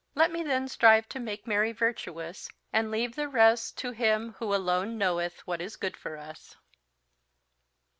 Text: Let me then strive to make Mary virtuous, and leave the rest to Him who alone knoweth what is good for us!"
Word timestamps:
Let 0.15 0.31
me 0.31 0.41
then 0.41 0.67
strive 0.67 1.07
to 1.09 1.19
make 1.19 1.45
Mary 1.45 1.71
virtuous, 1.71 2.49
and 2.73 2.89
leave 2.89 3.15
the 3.15 3.29
rest 3.29 3.77
to 3.77 3.91
Him 3.91 4.33
who 4.39 4.51
alone 4.55 4.97
knoweth 4.97 5.45
what 5.45 5.61
is 5.61 5.75
good 5.75 5.95
for 5.95 6.17
us!" 6.17 6.55